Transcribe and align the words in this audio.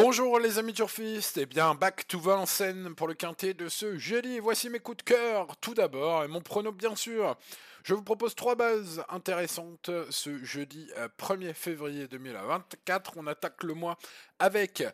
Bonjour 0.00 0.38
les 0.38 0.58
amis 0.58 0.74
turfistes, 0.74 1.38
et 1.38 1.46
bien 1.46 1.74
back 1.74 2.06
to 2.06 2.20
Vincennes 2.20 2.94
pour 2.94 3.08
le 3.08 3.14
quintet 3.14 3.52
de 3.52 3.68
ce 3.68 3.98
jeudi. 3.98 4.38
Voici 4.38 4.70
mes 4.70 4.78
coups 4.78 4.98
de 4.98 5.02
cœur. 5.02 5.56
Tout 5.60 5.74
d'abord, 5.74 6.22
et 6.22 6.28
mon 6.28 6.40
prono 6.40 6.70
bien 6.70 6.94
sûr. 6.94 7.36
Je 7.82 7.94
vous 7.94 8.02
propose 8.04 8.36
trois 8.36 8.54
bases 8.54 9.02
intéressantes 9.08 9.90
ce 10.10 10.38
jeudi 10.44 10.88
1er 11.18 11.48
euh, 11.48 11.52
février 11.52 12.06
2024. 12.06 13.14
On 13.16 13.26
attaque 13.26 13.64
le 13.64 13.74
mois 13.74 13.98
avec 14.38 14.84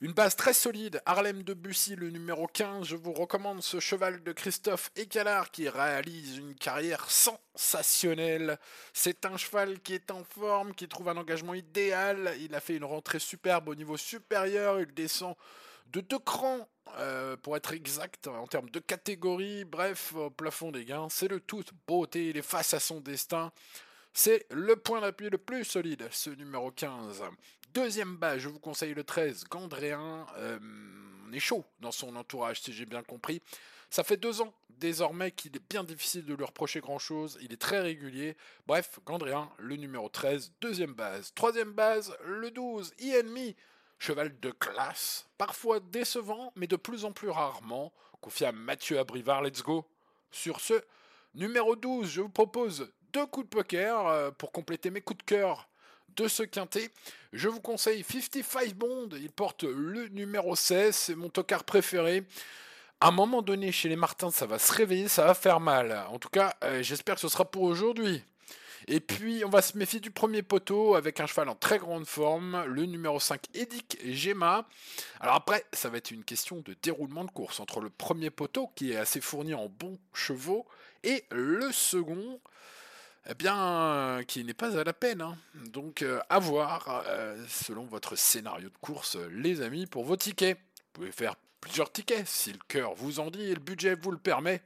une 0.00 0.12
base 0.12 0.36
très 0.36 0.52
solide, 0.52 1.02
Harlem 1.06 1.42
de 1.42 1.54
Bussy, 1.54 1.96
le 1.96 2.10
numéro 2.10 2.46
15. 2.46 2.86
Je 2.86 2.94
vous 2.94 3.12
recommande 3.12 3.62
ce 3.62 3.80
cheval 3.80 4.22
de 4.22 4.30
Christophe 4.30 4.92
Ecalard 4.96 5.50
qui 5.50 5.68
réalise 5.68 6.36
une 6.36 6.54
carrière 6.54 7.10
sensationnelle. 7.10 8.58
C'est 8.92 9.26
un 9.26 9.36
cheval 9.36 9.80
qui 9.80 9.94
est 9.94 10.12
en 10.12 10.22
forme, 10.22 10.72
qui 10.72 10.86
trouve 10.86 11.08
un 11.08 11.16
engagement 11.16 11.54
idéal. 11.54 12.32
Il 12.40 12.54
a 12.54 12.60
fait 12.60 12.76
une 12.76 12.84
rentrée 12.84 13.18
superbe 13.18 13.68
au 13.68 13.74
niveau 13.74 13.96
supérieur. 13.96 14.78
Il 14.78 14.94
descend 14.94 15.34
de 15.86 16.00
deux 16.00 16.20
crans, 16.20 16.68
euh, 16.98 17.36
pour 17.36 17.56
être 17.56 17.72
exact, 17.72 18.28
en 18.28 18.46
termes 18.46 18.70
de 18.70 18.78
catégorie. 18.78 19.64
Bref, 19.64 20.14
au 20.14 20.30
plafond 20.30 20.70
des 20.70 20.84
gains, 20.84 21.08
c'est 21.10 21.28
le 21.28 21.40
tout 21.40 21.64
beauté. 21.88 22.28
Il 22.28 22.36
est 22.36 22.42
face 22.42 22.72
à 22.72 22.78
son 22.78 23.00
destin. 23.00 23.50
C'est 24.12 24.46
le 24.50 24.76
point 24.76 25.00
d'appui 25.00 25.28
le 25.28 25.38
plus 25.38 25.64
solide, 25.64 26.08
ce 26.12 26.30
numéro 26.30 26.70
15. 26.70 27.22
Deuxième 27.74 28.16
base, 28.16 28.38
je 28.38 28.48
vous 28.48 28.58
conseille 28.58 28.94
le 28.94 29.04
13, 29.04 29.44
Gandréen. 29.44 30.26
Euh, 30.38 30.58
on 31.28 31.32
est 31.32 31.40
chaud 31.40 31.64
dans 31.80 31.92
son 31.92 32.16
entourage, 32.16 32.62
si 32.62 32.72
j'ai 32.72 32.86
bien 32.86 33.02
compris. 33.02 33.42
Ça 33.90 34.04
fait 34.04 34.16
deux 34.16 34.40
ans 34.40 34.54
désormais 34.70 35.32
qu'il 35.32 35.54
est 35.54 35.68
bien 35.68 35.84
difficile 35.84 36.24
de 36.24 36.34
lui 36.34 36.44
reprocher 36.44 36.80
grand-chose. 36.80 37.38
Il 37.42 37.52
est 37.52 37.60
très 37.60 37.80
régulier. 37.80 38.36
Bref, 38.66 39.00
Gandréen, 39.04 39.50
le 39.58 39.76
numéro 39.76 40.08
13, 40.08 40.52
deuxième 40.60 40.94
base. 40.94 41.32
Troisième 41.34 41.72
base, 41.72 42.16
le 42.24 42.50
12, 42.50 42.94
Enemy. 43.02 43.54
Cheval 43.98 44.38
de 44.40 44.50
classe, 44.52 45.26
parfois 45.38 45.80
décevant, 45.80 46.52
mais 46.54 46.68
de 46.68 46.76
plus 46.76 47.04
en 47.04 47.12
plus 47.12 47.30
rarement. 47.30 47.92
Confié 48.20 48.46
à 48.46 48.52
Mathieu 48.52 48.98
Abrivard, 48.98 49.42
let's 49.42 49.62
go. 49.62 49.84
Sur 50.30 50.60
ce, 50.60 50.74
numéro 51.34 51.74
12, 51.74 52.08
je 52.08 52.20
vous 52.20 52.28
propose 52.28 52.92
deux 53.12 53.26
coups 53.26 53.46
de 53.46 53.50
poker 53.50 54.06
euh, 54.06 54.30
pour 54.30 54.52
compléter 54.52 54.90
mes 54.90 55.00
coups 55.00 55.18
de 55.18 55.24
cœur 55.24 55.68
de 56.16 56.28
ce 56.28 56.42
quintet. 56.42 56.90
Je 57.32 57.48
vous 57.48 57.60
conseille 57.60 58.02
55 58.02 58.74
Bond, 58.74 59.08
il 59.12 59.30
porte 59.30 59.64
le 59.64 60.08
numéro 60.08 60.56
16, 60.56 60.94
c'est 60.94 61.14
mon 61.14 61.28
tocard 61.28 61.64
préféré. 61.64 62.24
À 63.00 63.08
un 63.08 63.12
moment 63.12 63.42
donné, 63.42 63.70
chez 63.70 63.88
les 63.88 63.96
Martins, 63.96 64.30
ça 64.30 64.46
va 64.46 64.58
se 64.58 64.72
réveiller, 64.72 65.08
ça 65.08 65.24
va 65.24 65.34
faire 65.34 65.60
mal. 65.60 66.04
En 66.10 66.18
tout 66.18 66.30
cas, 66.30 66.54
euh, 66.64 66.82
j'espère 66.82 67.14
que 67.14 67.20
ce 67.20 67.28
sera 67.28 67.44
pour 67.44 67.62
aujourd'hui. 67.62 68.22
Et 68.90 69.00
puis, 69.00 69.44
on 69.44 69.50
va 69.50 69.60
se 69.60 69.76
méfier 69.76 70.00
du 70.00 70.10
premier 70.10 70.42
poteau 70.42 70.94
avec 70.94 71.20
un 71.20 71.26
cheval 71.26 71.50
en 71.50 71.54
très 71.54 71.78
grande 71.78 72.06
forme, 72.06 72.64
le 72.66 72.86
numéro 72.86 73.20
5, 73.20 73.40
Edic 73.52 73.98
Gemma. 74.04 74.66
Alors 75.20 75.34
après, 75.34 75.66
ça 75.74 75.90
va 75.90 75.98
être 75.98 76.10
une 76.10 76.24
question 76.24 76.62
de 76.64 76.74
déroulement 76.82 77.24
de 77.24 77.30
course 77.30 77.60
entre 77.60 77.80
le 77.80 77.90
premier 77.90 78.30
poteau, 78.30 78.70
qui 78.74 78.92
est 78.92 78.96
assez 78.96 79.20
fourni 79.20 79.52
en 79.52 79.68
bons 79.68 79.98
chevaux, 80.14 80.66
et 81.04 81.24
le 81.30 81.70
second, 81.70 82.40
eh 83.28 83.34
bien, 83.34 84.22
qui 84.26 84.42
n'est 84.42 84.54
pas 84.54 84.78
à 84.78 84.84
la 84.84 84.92
peine. 84.94 85.20
Hein. 85.20 85.36
Donc, 85.66 86.02
euh, 86.02 86.18
à 86.30 86.38
voir, 86.38 87.04
euh, 87.06 87.36
selon 87.46 87.84
votre 87.84 88.16
scénario 88.16 88.70
de 88.70 88.78
course, 88.80 89.16
les 89.30 89.60
amis, 89.60 89.86
pour 89.86 90.04
vos 90.04 90.16
tickets. 90.16 90.56
Vous 90.58 91.02
pouvez 91.04 91.12
faire 91.12 91.36
plusieurs 91.60 91.92
tickets, 91.92 92.26
si 92.26 92.52
le 92.52 92.58
cœur 92.68 92.94
vous 92.94 93.20
en 93.20 93.30
dit 93.30 93.42
et 93.42 93.54
le 93.54 93.60
budget 93.60 93.94
vous 93.94 94.10
le 94.10 94.18
permet. 94.18 94.62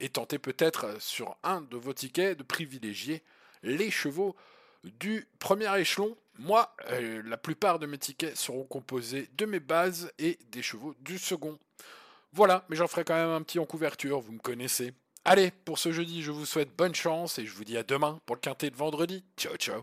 Et 0.00 0.08
tentez 0.08 0.38
peut-être 0.38 1.00
sur 1.00 1.36
un 1.44 1.60
de 1.60 1.76
vos 1.76 1.92
tickets 1.92 2.36
de 2.36 2.42
privilégier 2.42 3.22
les 3.62 3.90
chevaux 3.90 4.34
du 4.82 5.28
premier 5.38 5.78
échelon. 5.78 6.16
Moi, 6.38 6.74
euh, 6.90 7.22
la 7.24 7.36
plupart 7.36 7.78
de 7.78 7.86
mes 7.86 7.98
tickets 7.98 8.36
seront 8.36 8.64
composés 8.64 9.30
de 9.38 9.46
mes 9.46 9.60
bases 9.60 10.12
et 10.18 10.38
des 10.50 10.62
chevaux 10.62 10.94
du 11.00 11.16
second. 11.16 11.58
Voilà, 12.32 12.64
mais 12.68 12.74
j'en 12.74 12.88
ferai 12.88 13.04
quand 13.04 13.14
même 13.14 13.30
un 13.30 13.42
petit 13.42 13.60
en 13.60 13.66
couverture, 13.66 14.20
vous 14.20 14.32
me 14.32 14.40
connaissez. 14.40 14.92
Allez, 15.26 15.50
pour 15.64 15.78
ce 15.78 15.92
jeudi, 15.92 16.22
je 16.22 16.30
vous 16.30 16.46
souhaite 16.46 16.76
bonne 16.76 16.94
chance 16.94 17.38
et 17.38 17.46
je 17.46 17.54
vous 17.54 17.64
dis 17.64 17.76
à 17.76 17.82
demain 17.82 18.20
pour 18.26 18.36
le 18.36 18.40
quintet 18.40 18.70
de 18.70 18.76
vendredi. 18.76 19.24
Ciao, 19.36 19.56
ciao. 19.56 19.82